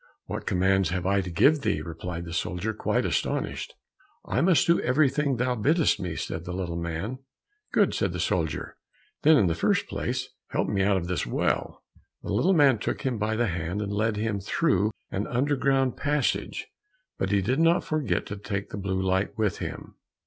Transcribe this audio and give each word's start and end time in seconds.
"What 0.25 0.47
commands 0.47 0.89
have 0.89 1.05
I 1.05 1.21
to 1.21 1.29
give 1.29 1.61
thee?" 1.61 1.79
replied 1.79 2.25
the 2.25 2.33
soldier, 2.33 2.73
quite 2.73 3.05
astonished. 3.05 3.75
"I 4.25 4.41
must 4.41 4.65
do 4.65 4.81
everything 4.81 5.35
thou 5.37 5.53
biddest 5.53 5.99
me," 5.99 6.15
said 6.15 6.43
the 6.43 6.53
little 6.55 6.75
man. 6.75 7.19
"Good," 7.71 7.93
said 7.93 8.11
the 8.11 8.19
soldier; 8.19 8.77
"then 9.21 9.37
in 9.37 9.45
the 9.45 9.53
first 9.53 9.85
place 9.85 10.29
help 10.47 10.67
me 10.67 10.81
out 10.81 10.97
of 10.97 11.05
this 11.05 11.27
well." 11.27 11.83
The 12.23 12.33
little 12.33 12.55
man 12.55 12.79
took 12.79 13.03
him 13.03 13.19
by 13.19 13.35
the 13.35 13.45
hand, 13.49 13.79
and 13.79 13.93
led 13.93 14.17
him 14.17 14.39
through 14.39 14.89
an 15.11 15.27
underground 15.27 15.97
passage, 15.97 16.65
but 17.19 17.29
he 17.29 17.43
did 17.43 17.59
not 17.59 17.83
forget 17.83 18.25
to 18.25 18.37
take 18.37 18.69
the 18.69 18.77
blue 18.77 18.99
light 19.03 19.37
with 19.37 19.59
him. 19.59 19.97